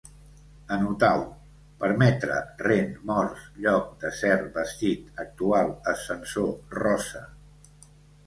Anotau: 0.75 1.19
permetre, 1.83 2.37
rent, 2.67 2.95
morts, 3.09 3.43
lloc, 3.65 3.91
desert, 4.05 4.49
vestit, 4.55 5.05
actual, 5.25 5.69
ascensor, 5.95 6.51
rosa 6.81 7.23